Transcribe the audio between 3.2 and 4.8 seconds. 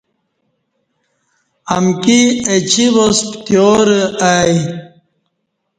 پتیارہ ایہ